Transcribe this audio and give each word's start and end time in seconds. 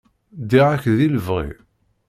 Ddiɣ-ak 0.41 0.83
di 0.97 1.07
lebɣi. 1.13 1.49